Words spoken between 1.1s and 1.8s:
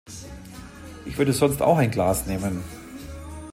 würde sonst auch